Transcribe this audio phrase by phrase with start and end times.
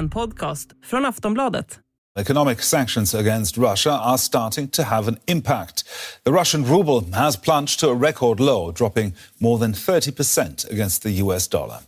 [0.00, 1.80] En podcast från Aftonbladet.
[2.18, 5.84] Economic sanctions against Russia are starting to have an impact.
[6.24, 11.10] The Russian ruble has plunged to a record low, dropping more than 30% against the
[11.22, 11.80] US dollar.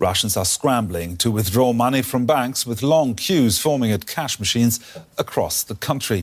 [0.00, 4.80] Russians are scrambling to withdraw money from banks with long queues forming at cash machines
[5.18, 6.22] across the country.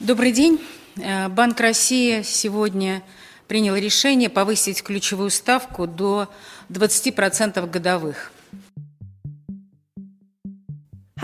[0.00, 0.58] Добрый день.
[0.96, 3.02] Э, Банк России сегодня
[3.46, 6.28] принял решение повысить ключевую ставку до
[6.70, 8.32] 20% годовых.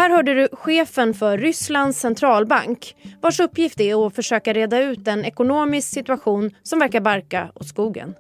[0.02, 5.26] Här hörde du chefen för Rysslands centralbank vars uppgift är att försöka reda ut en
[5.26, 8.16] ekonomisk situation som verkar barka åt skogen.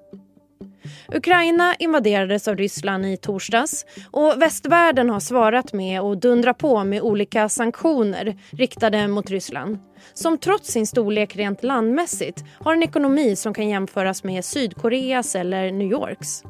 [1.16, 7.02] Ukraina invaderades av Ryssland i torsdags och västvärlden har svarat med att dundra på med
[7.02, 9.80] olika sanktioner riktade mot Ryssland
[10.14, 15.72] som trots sin storlek rent landmässigt har en ekonomi som kan jämföras med Sydkoreas eller
[15.72, 16.44] New Yorks.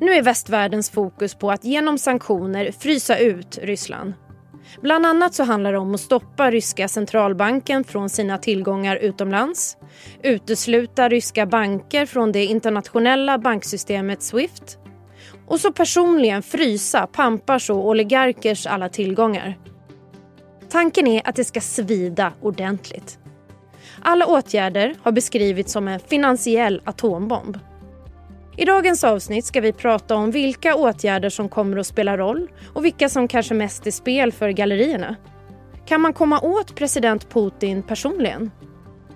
[0.00, 4.12] Nu är västvärldens fokus på att genom sanktioner frysa ut Ryssland.
[4.82, 9.76] Bland annat så handlar det om att stoppa ryska centralbanken från sina tillgångar utomlands,
[10.22, 14.78] utesluta ryska banker från det internationella banksystemet Swift
[15.46, 19.58] och så personligen frysa pampars och oligarkers alla tillgångar.
[20.68, 23.18] Tanken är att det ska svida ordentligt.
[24.02, 27.58] Alla åtgärder har beskrivits som en finansiell atombomb.
[28.56, 32.84] I dagens avsnitt ska vi prata om vilka åtgärder som kommer att spela roll och
[32.84, 35.16] vilka som kanske mest är spel för gallerierna.
[35.86, 38.50] Kan man komma åt president Putin personligen?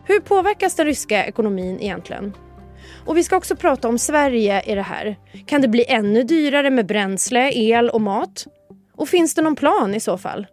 [0.05, 2.32] Hur påverkas den ryska ekonomin egentligen?
[3.06, 5.16] Och vi ska också prata om Sverige i det här.
[5.46, 8.46] Kan det bli ännu dyrare med bränsle, el och mat?
[8.96, 10.46] Och finns det någon plan i så fall?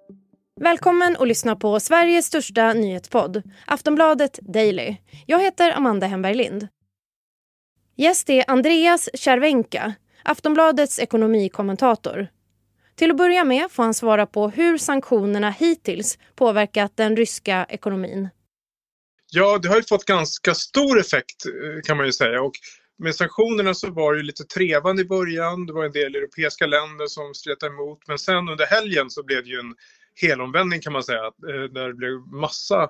[0.61, 4.95] Välkommen att lyssna på Sveriges största nyhetspodd, Aftonbladet Daily.
[5.25, 6.67] Jag heter Amanda Hemberg Lind.
[7.95, 12.27] Gäst är Andreas Cervenka, Aftonbladets ekonomikommentator.
[12.95, 18.29] Till att börja med får han svara på hur sanktionerna hittills påverkat den ryska ekonomin.
[19.31, 22.41] Ja, det har ju fått ganska stor effekt eh, kan man ju säga.
[22.41, 22.53] Och
[22.97, 25.65] med sanktionerna så var det lite trevande i början.
[25.65, 27.99] Det var en del europeiska länder som stretade emot.
[28.07, 29.75] Men sen under helgen så blev det ju en
[30.15, 31.25] helomvändning kan man säga.
[31.25, 32.89] Eh, där det blev massa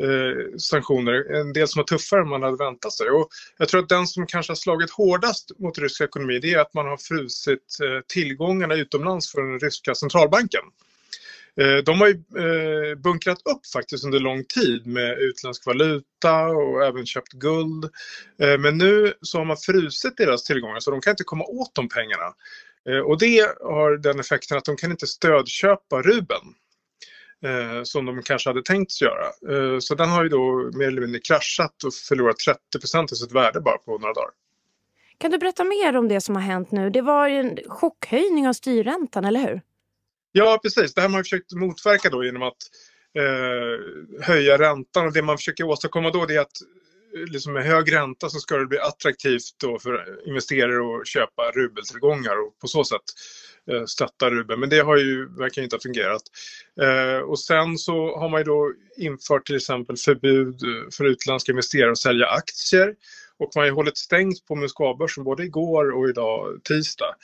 [0.00, 1.40] eh, sanktioner.
[1.40, 3.10] En del som var tuffare än man hade väntat sig.
[3.10, 6.58] Och jag tror att den som kanske har slagit hårdast mot rysk ekonomi det är
[6.58, 10.62] att man har frusit eh, tillgångarna utomlands från den ryska centralbanken.
[11.60, 16.84] Eh, de har ju eh, bunkrat upp faktiskt under lång tid med utländsk valuta och
[16.84, 17.84] även köpt guld.
[18.42, 21.74] Eh, men nu så har man frusit deras tillgångar så de kan inte komma åt
[21.74, 22.34] de pengarna.
[23.04, 26.54] Och det har den effekten att de kan inte stödköpa rubeln
[27.44, 29.26] eh, som de kanske hade tänkt göra.
[29.26, 33.16] Eh, Så den har ju då mer eller mindre kraschat och förlorat 30 procent av
[33.16, 34.30] sitt värde bara på några dagar.
[35.18, 36.90] Kan du berätta mer om det som har hänt nu?
[36.90, 39.60] Det var ju en chockhöjning av styrräntan, eller hur?
[40.32, 40.94] Ja, precis.
[40.94, 42.56] Det här har man försökt motverka då genom att
[43.18, 46.52] eh, höja räntan och det man försöker åstadkomma då är att
[47.26, 52.46] liksom med hög ränta så ska det bli attraktivt då för investerare att köpa rubeltillgångar
[52.46, 53.02] och på så sätt
[53.70, 54.60] eh, stötta rubeln.
[54.60, 56.22] Men det har ju, verkar inte ha fungerat.
[56.80, 61.52] Eh, och sen så har man ju då infört till exempel förbud eh, för utländska
[61.52, 62.94] investerare att sälja aktier.
[63.38, 67.14] Och man har ju hållit stängt på Moskvabörsen både igår och idag tisdag.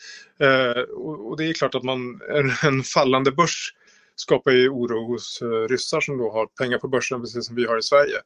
[0.97, 2.21] Och, det är klart att man,
[2.63, 3.75] en, fallande börs
[4.17, 7.79] skapar ju oro hos ryssar som då har pengar på börsen precis som vi har
[7.79, 8.17] i Sverige.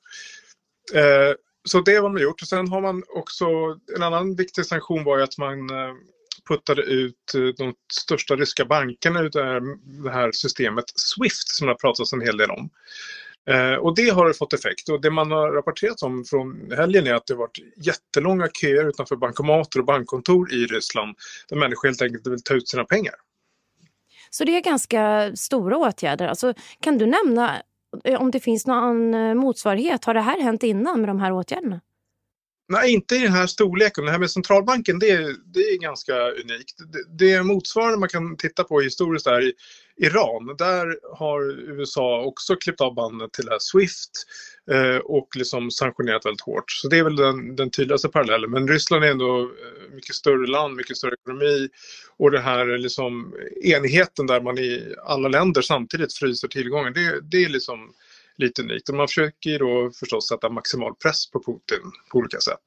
[0.94, 1.34] Eh,
[1.66, 2.42] så det har man gjort.
[2.42, 3.46] Och sen har man också,
[3.96, 5.94] en annan viktig sanktion var ju att man eh,
[6.48, 9.30] puttade ut eh, de största ryska bankerna ur
[10.04, 12.70] det här, systemet Swift som det har pratats en hel del om.
[13.50, 17.14] Eh, och det har fått effekt och det man har rapporterat om från helgen är
[17.14, 21.16] att det har varit jättelånga köer utanför bankomater och bankkontor i Ryssland
[21.48, 23.14] där människor helt enkelt vill ta ut sina pengar.
[24.30, 26.26] Så det är ganska stora åtgärder.
[26.28, 27.62] Alltså, kan du nämna
[28.04, 30.04] Eh, om det finns någon eh, motsvarighet?
[30.04, 31.80] Har det här hänt innan med de här åtgärderna?
[32.68, 34.04] Nej, inte i den här storleken.
[34.04, 36.76] Det här med centralbanken, det är, det är ganska unikt.
[36.92, 39.52] Det, det motsvarande man kan titta på historiskt är
[39.96, 40.56] Iran.
[40.58, 44.10] Där har USA också klippt av bandet till här Swift
[44.70, 46.70] eh, och liksom sanktionerat väldigt hårt.
[46.70, 48.50] Så det är väl den, den tydligaste parallellen.
[48.50, 51.68] Men Ryssland är ändå eh, mycket större land, mycket större ekonomi
[52.16, 56.92] och den här eh, liksom enigheten där man i alla länder samtidigt fryser tillgången.
[56.92, 57.92] Det, det är liksom
[58.38, 58.88] lite unikt.
[58.88, 62.64] Och man försöker ju då förstås sätta maximal press på Putin på olika sätt.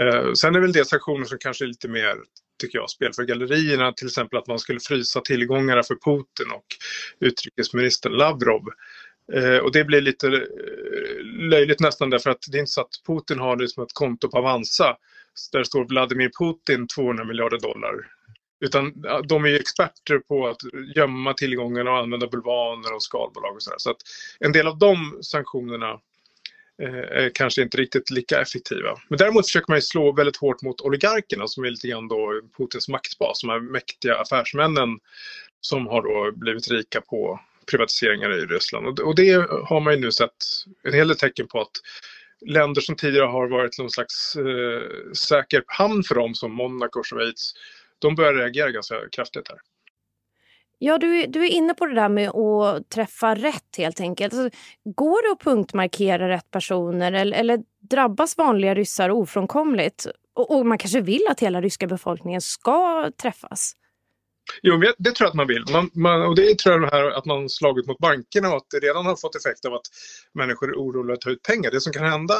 [0.00, 2.16] Eh, sen är väl det sanktioner som kanske är lite mer
[2.60, 3.92] tycker jag, spel för gallerierna.
[3.92, 6.66] Till exempel att man skulle frysa tillgångarna för Putin och
[7.20, 8.62] utrikesminister Lavrov.
[9.32, 13.02] Eh, och det blir lite eh, löjligt nästan därför att det är inte så att
[13.06, 14.96] Putin har det som ett konto på Avanza
[15.52, 17.94] där står Vladimir Putin 200 miljarder dollar.
[18.60, 20.60] Utan de är experter på att
[20.96, 23.78] gömma tillgångarna och använda bulvaner och skalbolag och sådär.
[23.78, 23.96] Så att
[24.40, 26.00] en del av de sanktionerna
[26.82, 28.98] eh, är kanske inte riktigt lika effektiva.
[29.08, 32.40] Men däremot försöker man ju slå väldigt hårt mot oligarkerna som är lite grann då
[32.56, 34.98] Putins maktbas, de här mäktiga affärsmännen
[35.60, 37.40] som har då blivit rika på
[37.70, 39.00] privatiseringar i Ryssland.
[39.00, 39.32] Och det
[39.64, 40.36] har man ju nu sett
[40.82, 41.70] en hel del tecken på att
[42.46, 47.06] länder som tidigare har varit någon slags eh, säker hamn för dem som Monaco och
[47.06, 47.54] Schweiz,
[48.04, 49.58] de börjar reagera ganska kraftigt här.
[50.78, 54.34] Ja, du, du är inne på det där med att träffa rätt helt enkelt.
[54.34, 57.58] Alltså, går det att punktmarkera rätt personer eller, eller
[57.90, 60.06] drabbas vanliga ryssar ofrånkomligt?
[60.34, 63.72] Och, och, man kanske vill att hela ryska befolkningen ska träffas?
[64.62, 65.64] Jo, det tror jag att man vill.
[65.72, 68.70] Man, man, och det tror jag det här att man slagit mot bankerna och att
[68.70, 69.86] det redan har fått effekt av att
[70.34, 71.70] människor är oroliga att ta ut pengar.
[71.70, 72.34] Det som kan hända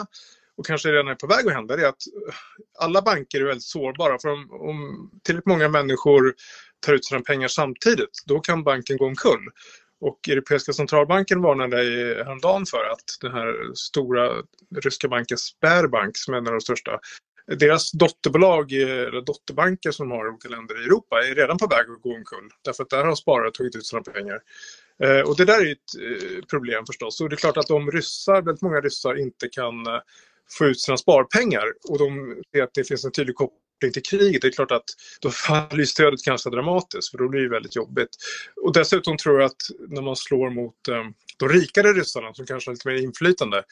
[0.56, 2.34] och kanske redan är på väg att hända det är att eh,
[2.78, 4.18] alla banker är väldigt sårbara.
[4.18, 6.34] För om, om tillräckligt många människor
[6.86, 9.48] tar ut sina pengar samtidigt, då kan banken gå omkull.
[10.00, 11.76] Och Europeiska centralbanken varnade
[12.24, 14.32] häromdagen för att den här stora
[14.84, 17.00] ryska banken Sberbank, som är en av de största,
[17.46, 21.80] deras dotterbolag, eller dotterbanker som har i olika länder i Europa är redan på väg
[21.80, 22.48] att gå omkull.
[22.64, 24.40] Därför att där har sparare tagit ut sina pengar.
[25.02, 27.20] Eh, och det där är ett eh, problem förstås.
[27.20, 29.74] Och det är klart att om ryssar, väldigt många ryssar inte kan
[30.58, 34.42] få ut sina sparpengar och de ser att det finns en tydlig koppling till kriget,
[34.42, 34.84] det är klart att
[35.20, 38.10] då faller stödet ganska dramatiskt för då blir det väldigt jobbigt.
[38.64, 41.04] Och dessutom tror jag att när man slår mot eh,
[41.38, 43.62] de rikare ryssarna som kanske har lite mer inflytande,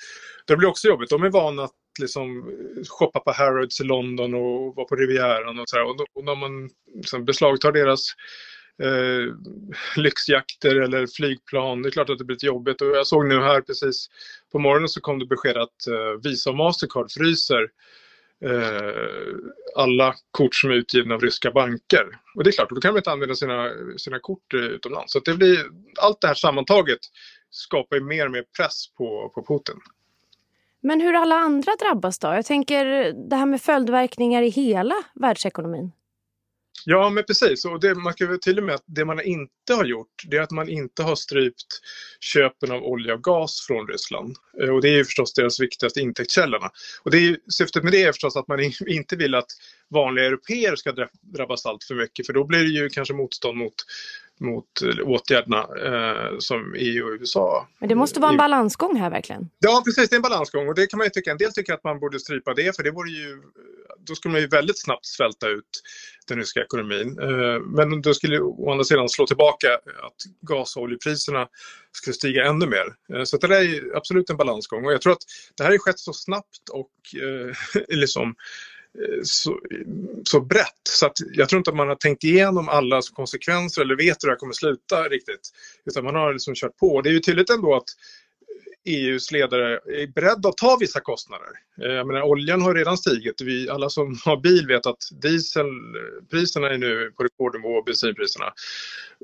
[0.47, 1.11] det blir också jobbigt.
[1.11, 2.51] De är vana att liksom
[2.89, 5.85] shoppa på Harrods i London och vara på Rivieran och sådär.
[5.85, 8.07] Och, och när man liksom beslagtar deras
[8.83, 9.35] eh,
[9.97, 12.81] lyxjakter eller flygplan, det är klart att det blir lite jobbigt.
[12.81, 14.11] Och jag såg nu här precis
[14.53, 17.69] på morgonen så kom det besked att eh, Visa och Mastercard fryser
[18.45, 19.35] eh,
[19.77, 22.07] alla kort som är utgivna av ryska banker.
[22.35, 25.13] Och det är klart, då kan man inte använda sina, sina kort eh, utomlands.
[25.13, 25.59] Så det blir,
[26.01, 27.01] allt det här sammantaget
[27.51, 29.81] skapar ju mer och mer press på, på Putin.
[30.81, 32.29] Men hur alla andra drabbas då?
[32.29, 32.85] Jag tänker
[33.29, 35.93] det här med följdverkningar i hela världsekonomin.
[36.85, 37.65] Ja, men precis.
[37.65, 40.37] Och det, man kan väl till och med att det man inte har gjort, det
[40.37, 41.67] är att man inte har strypt
[42.21, 44.37] köpen av olja och gas från Ryssland.
[44.63, 46.71] Eh, och det är ju förstås deras viktigaste intäktskällorna.
[47.03, 49.51] Och det är, syftet med det är förstås att man inte vill att
[49.91, 53.75] vanliga europeer ska drabbas allt för mycket, för då blir det ju kanske motstånd mot
[54.43, 57.69] mot åtgärderna eh, som EU och USA.
[57.79, 59.51] Men det måste vara en balansgång här verkligen?
[59.59, 61.31] Ja precis, det är en balansgång och det kan man ju tycka.
[61.31, 63.43] En del tycker att man borde strypa det för det vore ju,
[64.07, 65.83] då skulle man ju väldigt snabbt svälta ut
[66.29, 67.19] den ryska ekonomin.
[67.19, 71.49] Eh, men då skulle å andra sidan slå tillbaka att gas och oljepriserna
[71.93, 73.17] skulle stiga ännu mer.
[73.17, 75.25] Eh, så det där är absolut en balansgång och jag tror att
[75.57, 76.91] det här har skett så snabbt och
[77.23, 79.61] eh, liksom Eh, Eh, så,
[80.25, 80.83] så brett.
[80.91, 84.29] Så att jag tror inte att man har tänkt igenom alla konsekvenser eller vet hur
[84.29, 85.51] det här kommer sluta riktigt.
[85.85, 87.01] Utan man har liksom kört på.
[87.01, 87.89] Det är ju tydligt ändå att
[88.85, 91.49] EUs ledare är beredda att ta vissa kostnader.
[91.83, 93.41] Eh, jag menar, oljan har redan stigit.
[93.41, 98.53] Vi, alla som har bil vet att dieselpriserna eh, är nu på rekordnivå och bensinpriserna.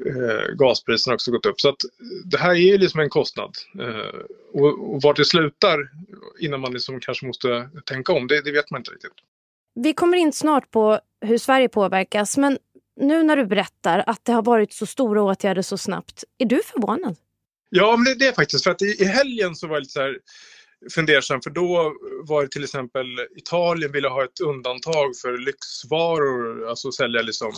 [0.06, 1.61] Eh, gaspriserna har också gått upp.
[1.61, 1.81] Så att
[2.25, 3.56] det här är ju liksom en kostnad.
[3.81, 4.20] Eh,
[4.53, 5.91] och, och vart det slutar
[6.41, 9.12] innan man liksom kanske måste tänka om, det, det vet man inte riktigt.
[9.82, 12.58] Vi kommer in snart på hur Sverige påverkas, men
[13.00, 16.62] nu när du berättar att det har varit så stora åtgärder så snabbt, är du
[16.62, 17.17] förvånad?
[17.70, 19.93] Ja, men det, det är faktiskt för att i, i helgen så var jag lite
[19.93, 20.19] så här
[20.94, 26.93] fundersam för då var det till exempel Italien ville ha ett undantag för lyxvaror, alltså
[26.93, 27.53] sälja liksom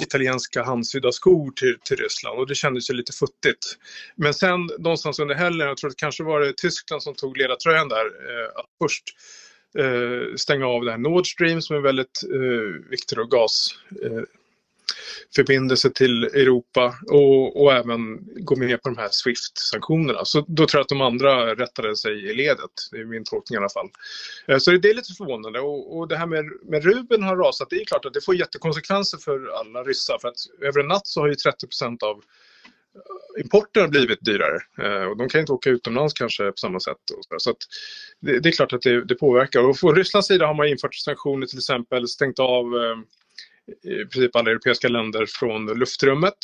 [0.00, 3.76] italienska handsydda skor till, till Ryssland och det kändes ju lite futtigt.
[4.16, 7.88] Men sen någonstans under helgen, jag tror att kanske var det Tyskland som tog ledartröjan
[7.88, 9.04] där, eh, att först
[9.78, 14.22] Eh, stänga av det här Nord Stream som är väldigt eh, viktig gas eh,
[15.36, 20.24] förbindelse till Europa och, och, även gå med på de här Swift-sanktionerna.
[20.24, 22.70] Så då tror jag att de andra rättade sig i ledet.
[22.90, 23.88] Det är min tolkning i alla fall.
[24.46, 27.70] Eh, så det är lite förvånande och, och det här med, med Ruben har rasat,
[27.70, 31.06] det är klart att det får jättekonsekvenser för alla ryssar för att över en natt
[31.06, 32.22] så har ju 30% av
[33.40, 36.96] importen har blivit dyrare eh, och de kan inte åka utomlands kanske på samma sätt.
[37.38, 37.54] så,
[38.20, 39.60] det, det, är klart att det, det, påverkar.
[39.60, 42.96] Och från Rysslands sida har man infört sanktioner till exempel, stängt av eh,
[43.92, 46.38] i princip alla europeiska länder från luftrummet.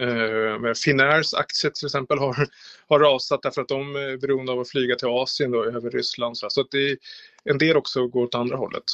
[0.00, 2.48] Eh, Finnairs aktier till exempel har,
[2.88, 6.38] har rasat därför att de är beroende av att flyga till Asien då, över Ryssland.
[6.38, 6.96] Så att det,
[7.44, 8.84] en del också går åt andra hållet.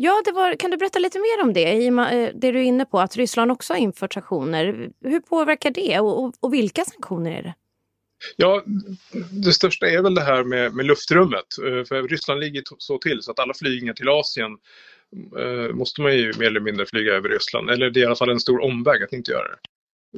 [0.00, 1.72] Ja, det var, kan du berätta lite mer om det?
[1.72, 4.90] I eh, det du är inne på, att Ryssland också har infört sanktioner.
[5.04, 7.54] Hur påverkar det och, och, och vilka sanktioner är det?
[8.36, 8.64] Ja,
[9.30, 11.58] det största är väl det här med, med luftrummet.
[11.58, 14.56] Eh, för Ryssland ligger så till så att alla flygningar till Asien
[15.38, 17.70] eh, måste man ju mer eller mindre flyga över Ryssland.
[17.70, 19.58] Eller det är i alla fall en stor omväg att inte göra det.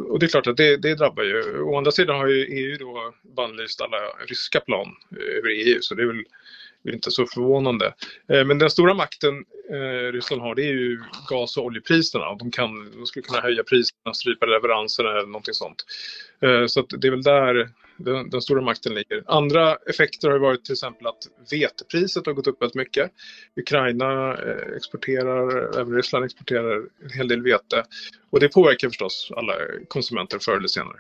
[0.02, 1.60] Och det är klart att det, det drabbar ju.
[1.62, 5.94] Å andra sidan har ju EU då bannlyst alla ryska plan eh, över EU så
[5.94, 6.24] det är väl
[6.88, 7.94] inte så förvånande.
[8.26, 12.34] Men den stora makten Eh, Ryssland har det är ju gas och oljepriserna.
[12.34, 15.84] De, kan, de skulle kunna höja priserna, strypa leveranserna eller någonting sånt.
[16.42, 19.22] Eh, så det är väl där den, den, stora makten ligger.
[19.26, 23.10] Andra effekter har varit till exempel att vetepriset har gått upp väldigt mycket.
[23.56, 27.84] Ukraina eh, exporterar, även Ryssland exporterar en hel del vete.
[28.30, 29.54] Och det påverkar förstås alla
[29.88, 30.96] konsumenter förr eller senare.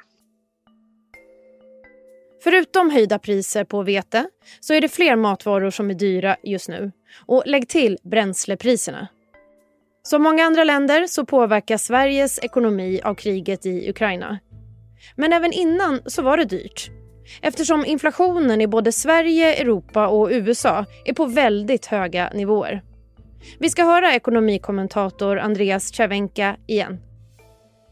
[2.42, 4.26] Förutom höjda priser på vete
[4.60, 6.92] så är det fler matvaror som är dyra just nu.
[7.26, 9.08] Och lägg till bränslepriserna.
[10.02, 14.38] Som många andra länder så påverkas Sveriges ekonomi av kriget i Ukraina.
[15.16, 16.90] Men även innan så var det dyrt.
[17.42, 22.82] Eftersom inflationen i både Sverige, Europa och USA är på väldigt höga nivåer.
[23.58, 27.00] Vi ska höra ekonomikommentator Andreas Cervenka igen.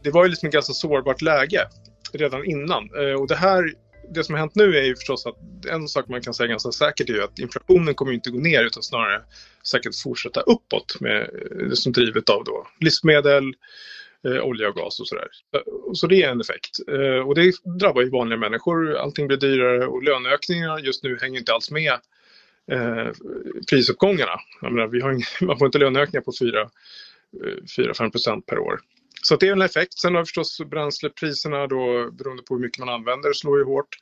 [0.03, 1.59] Det var ju liksom ett ganska sårbart läge
[2.13, 2.89] redan innan.
[2.99, 3.73] Eh, och det här
[4.13, 5.37] det som har hänt nu är ju förstås att
[5.69, 8.63] en sak man kan säga ganska säkert är ju att inflationen kommer inte gå ner
[8.63, 9.21] utan snarare
[9.63, 13.53] säkert fortsätta uppåt med eh, det som drivet av då livsmedel,
[14.27, 15.27] eh, olja och gas och sådär.
[15.55, 15.61] Eh,
[15.93, 16.69] så det är en effekt.
[16.87, 18.95] Eh, och det drabbar ju vanliga människor.
[18.95, 21.93] Allting blir dyrare och löneökningarna just nu hänger inte alls med
[22.71, 23.07] eh,
[23.69, 24.39] prisuppgångarna.
[24.61, 28.79] Menar, vi har man får inte löneökningar på 4-5 eh, procent per år.
[29.21, 29.99] Så det är en effekt.
[29.99, 33.97] Sen har förstås bränslepriserna då beroende på hur mycket man använder slår ju hårt.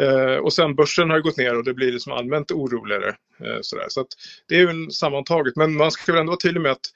[0.00, 3.08] Eh, och sen börsen har gått ner och det blir liksom allmänt oroligare.
[3.40, 3.86] Eh, sådär.
[3.88, 4.06] Så
[4.48, 5.56] det är väl sammantaget.
[5.56, 6.86] Men man ska väl ändå vara tydlig med att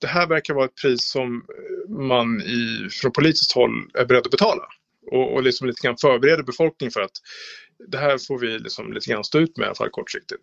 [0.00, 4.26] det här verkar vara ett pris som eh, man i, från politiskt håll är beredd
[4.26, 4.62] att betala.
[5.10, 7.16] Och, och liksom lite grann förbereder befolkningen för att
[7.86, 10.42] det här får vi liksom lite grann stå ut med i alla fall kortsiktigt.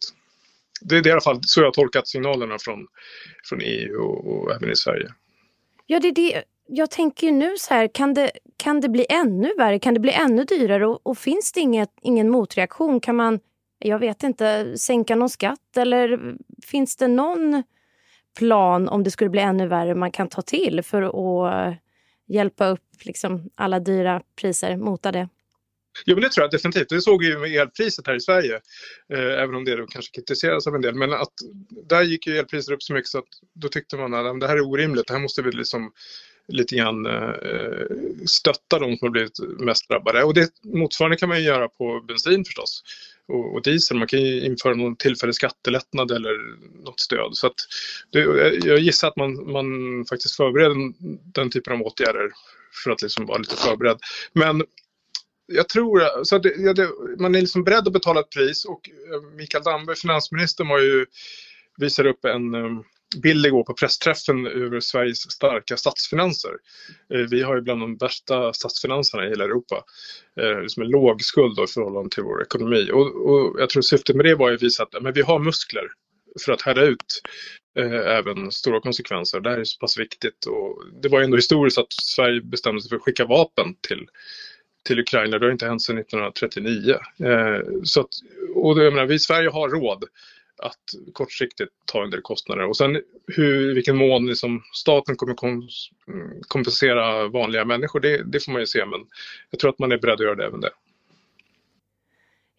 [0.82, 2.88] Det, det är i alla fall så jag har tolkat signalerna från,
[3.44, 5.14] från EU och, och även i Sverige.
[5.86, 9.54] Ja, det är det jag tänker nu så här, kan det, kan det bli ännu
[9.58, 9.80] värre?
[9.80, 10.88] Kan det bli ännu dyrare?
[10.88, 13.00] Och, och finns det inget, ingen motreaktion?
[13.00, 13.40] Kan man,
[13.80, 15.78] jag vet inte, sänka någon skatt?
[15.78, 17.64] Eller finns det någon
[18.38, 21.78] plan om det skulle bli ännu värre man kan ta till för att
[22.28, 25.30] hjälpa upp liksom, alla dyra priser, mota det?
[26.06, 26.90] Jo, men det tror jag definitivt.
[26.90, 28.56] Det såg vi ju med elpriset här i Sverige,
[29.14, 30.96] eh, även om det då kanske kritiseras av en del.
[30.96, 31.34] Men att
[31.90, 34.56] där gick ju elpriset upp så mycket så att då tyckte man att det här
[34.56, 35.08] är orimligt.
[35.08, 35.92] Det här måste vi liksom
[36.48, 37.86] lite grann eh,
[38.26, 40.24] stötta de som har blivit mest drabbade.
[40.24, 42.84] Och det motsvarande kan man ju göra på bensin förstås
[43.28, 43.98] och, och diesel.
[43.98, 47.36] Man kan ju införa någon tillfällig skattelättnad eller något stöd.
[47.36, 47.56] Så att
[48.12, 48.20] det,
[48.66, 49.66] jag gissar att man, man
[50.10, 50.76] faktiskt förbereder
[51.34, 52.32] den typen av åtgärder
[52.84, 53.98] för att liksom vara lite förberedd.
[54.34, 54.64] Men
[55.48, 58.90] jag tror så det, ja, det, man är liksom beredd att betala ett pris och
[58.90, 61.06] eh, Mikael Damberg, finansministern, var ju,
[61.78, 62.82] visade upp en eh,
[63.24, 66.52] bild igår på pressträffen över Sveriges starka statsfinanser.
[67.14, 69.84] Eh, vi har ju bland de värsta statsfinanserna i hela Europa.
[70.42, 72.90] Eh, som en låg skuld i förhållande till vår ekonomi.
[72.94, 75.88] Och, och, jag tror syftet med det var att visa att men vi har muskler
[76.46, 77.22] för att härda ut
[77.80, 79.40] eh, även stora konsekvenser.
[79.40, 80.46] Det här är så pass viktigt.
[80.46, 84.08] Och det var ju ändå historiskt att Sverige bestämde sig för att skicka vapen till
[84.86, 85.40] till Ukraina.
[85.40, 86.92] Det har inte hänt sedan 1939.
[87.20, 88.10] Eh, så att,
[88.56, 90.04] och jag menar, vi i Sverige har råd
[90.58, 92.66] att kortsiktigt ta en del kostnader.
[92.66, 95.36] Och sen hur, vilken mån liksom staten kommer
[96.48, 98.86] kompensera vanliga människor, det, det, får man ju se.
[98.86, 99.00] Men
[99.50, 100.70] jag tror att man är beredd att göra det även det.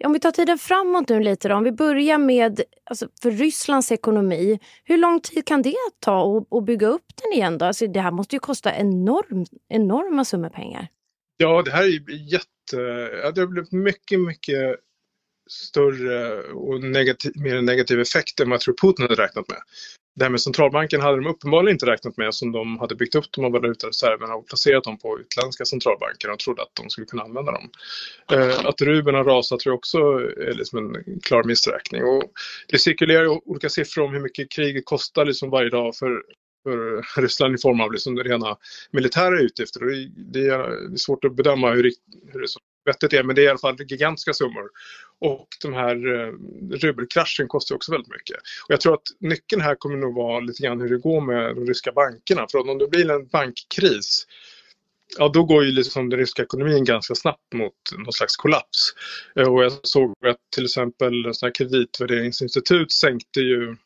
[0.05, 3.93] Om vi tar tiden framåt nu lite då, om vi börjar med alltså för Rysslands
[3.93, 4.59] ekonomi.
[4.85, 7.59] Hur lång tid kan det ta att bygga upp den igen?
[7.59, 7.65] Då?
[7.65, 10.89] Alltså det här måste ju kosta enorm, enorma summor pengar.
[11.37, 12.77] Ja, det här är jätte...
[13.35, 14.77] Det har blivit mycket, mycket
[15.47, 19.59] större och negativ, mer negativ effekt än vad jag tror Putin hade räknat med.
[20.17, 23.25] Det här med centralbanken hade de uppenbarligen inte räknat med som de hade byggt upp
[23.31, 27.23] de här valutareserverna och placerat dem på utländska centralbanker och trodde att de skulle kunna
[27.23, 27.71] använda dem.
[28.33, 32.05] Eh, att rubeln har rasat tror jag också är liksom en klar missräkning.
[32.05, 32.23] Och
[32.69, 36.23] det cirkulerar olika siffror om hur mycket kriget kostar liksom varje dag för,
[36.63, 38.57] för Ryssland i form av liksom rena
[38.91, 39.81] militära utgifter.
[40.33, 41.93] Det, är, svårt att bedöma hur,
[42.33, 42.49] hur det
[42.87, 44.71] vettigt är, men det är i alla fall gigantiska summor.
[45.19, 46.33] Och den här eh,
[46.77, 48.37] rubelkraschen kostar också väldigt mycket.
[48.37, 51.55] Och jag tror att nyckeln här kommer nog vara lite grann hur det går med
[51.55, 52.47] de ryska bankerna.
[52.51, 54.27] För om det blir en bankkris
[55.19, 58.95] ja då går ju liksom den ryska ekonomin ganska snabbt mot någon slags kollaps.
[59.37, 63.77] Eh, och jag såg att till exempel sådana kreditvärderingsinstitut sänkte ju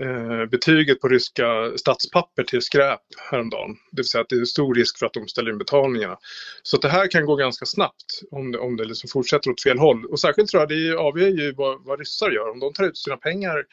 [0.00, 3.76] Eh, betyget på ryska statspapper till skräp häromdagen.
[3.90, 6.18] Det vill säga att det är stor risk för att de ställer in betalningarna.
[6.62, 9.78] Så det här kan gå ganska snabbt om det, om det liksom fortsätter åt fel
[9.78, 10.04] håll.
[10.06, 12.50] Och särskilt tror jag det avgör ju vad, vad ryssar gör.
[12.50, 13.64] Om de tar ut sina pengar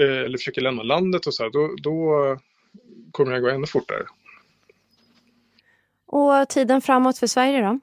[0.00, 2.38] eh, eller försöker lämna landet och så här, då, då
[3.10, 4.06] kommer det gå ännu fortare.
[6.06, 7.80] Och tiden framåt för Sverige då?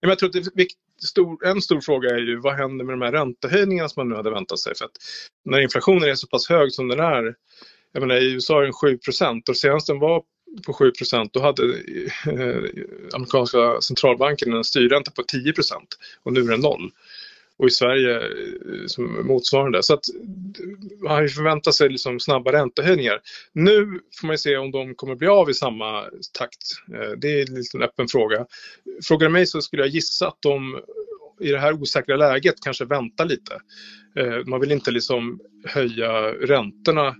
[0.00, 0.66] Jag tror att det
[1.02, 4.16] stor, en stor fråga är ju vad händer med de här räntehöjningarna som man nu
[4.16, 4.74] hade väntat sig?
[4.74, 4.96] För att
[5.44, 7.34] när inflationen är så pass hög som den är,
[7.92, 8.98] jag menar i USA är den 7
[9.48, 10.22] och senast den var
[10.66, 12.62] på 7% då hade eh, eh,
[13.12, 15.54] amerikanska centralbanken en styrränta på 10%
[16.22, 16.90] och nu är den noll.
[17.58, 19.82] Och i Sverige eh, som motsvarande.
[19.82, 20.04] Så att
[21.02, 23.20] man förväntar sig liksom snabba räntehöjningar.
[23.52, 26.04] Nu får man se om de kommer bli av i samma
[26.38, 26.94] takt.
[26.94, 28.46] Eh, det är en liten öppen fråga.
[29.04, 30.80] Frågar du mig så skulle jag gissa att de
[31.40, 33.54] i det här osäkra läget kanske väntar lite.
[34.18, 37.14] Eh, man vill inte liksom höja räntorna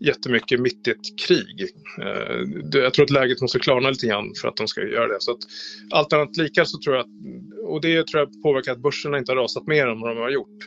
[0.00, 1.68] jättemycket mitt i ett krig.
[1.98, 5.16] Eh, jag tror att läget måste klarna lite grann för att de ska göra det.
[5.20, 5.38] Så att,
[5.90, 7.10] allt annat lika så tror jag att,
[7.64, 10.30] och det tror jag påverkar att börserna inte har rasat mer än vad de har
[10.30, 10.58] gjort.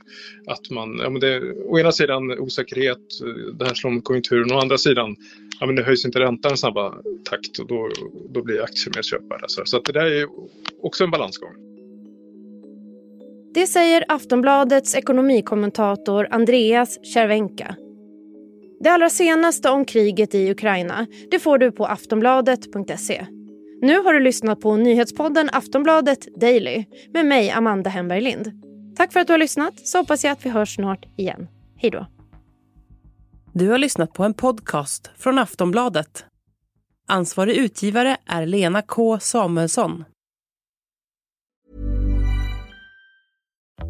[0.47, 4.51] Att man, ja, men det, å ena sidan osäkerhet, eh, det här slår mot konjunkturen,
[4.51, 5.15] å andra sidan
[5.59, 7.89] ja, men det höjs inte räntan i snabba takt och då,
[8.29, 9.47] då blir aktier mer köpbara.
[9.47, 10.27] Så, så att det där är
[10.81, 11.53] också en balansgång.
[13.53, 17.75] Det säger Aftonbladets ekonomikommentator Andreas Cervenka.
[18.83, 23.25] Det allra senaste om kriget i Ukraina det får du på aftonbladet.se.
[23.81, 28.51] Nu har du lyssnat på nyhetspodden Aftonbladet Daily med mig, Amanda Hemberg Lind.
[28.97, 31.47] Tack för att du har lyssnat, så hoppas jag att vi hörs snart igen.
[31.75, 32.05] Hej då.
[33.53, 36.25] Du har lyssnat på en podcast från Aftonbladet.
[37.07, 40.03] Ansvarig utgivare är Lena K Samuelsson.